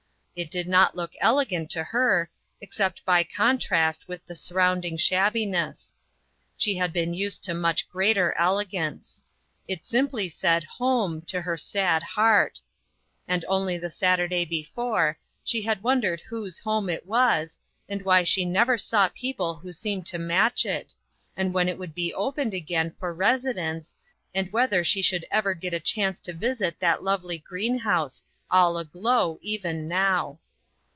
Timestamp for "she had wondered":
15.43-16.21